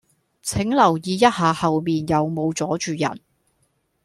[0.41, 3.19] 請留意一下後面有無阻住人